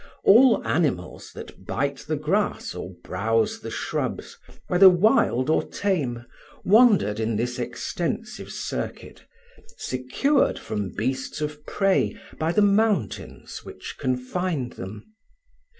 [0.23, 4.35] All animals that bite the grass or browse the shrubs,
[4.65, 6.25] whether wild or tame,
[6.65, 9.25] wandered in this extensive circuit,
[9.77, 15.05] secured from beasts of prey by the mountains which confined them.